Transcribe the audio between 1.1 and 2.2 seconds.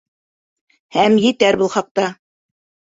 етәр был хаҡта!